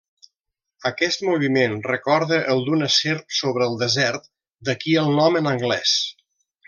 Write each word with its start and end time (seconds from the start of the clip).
Aquest 0.89 1.19
moviment 1.27 1.75
recorda 1.91 2.39
el 2.53 2.63
d'una 2.69 2.89
serp 2.95 3.37
sobre 3.41 3.67
el 3.73 3.77
desert, 3.83 4.27
d'aquí 4.71 4.97
el 5.03 5.13
nom 5.21 5.39
en 5.43 5.53
anglès. 5.53 5.95